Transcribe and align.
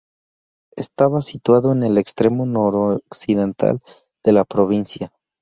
Estaba 0.75 1.21
situado 1.21 1.73
en 1.73 1.83
el 1.83 1.99
extremo 1.99 2.47
noroccidental 2.47 3.81
de 4.25 4.31
la 4.31 4.45
provincia. 4.45 5.13